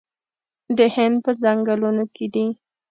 [0.77, 2.47] د هند په ځنګلونو کې دي